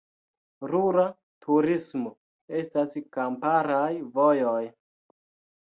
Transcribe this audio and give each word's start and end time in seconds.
Rura 0.71 1.03
turismo: 1.45 2.15
estas 2.63 2.97
kamparaj 3.19 3.89
vojoj. 4.17 4.65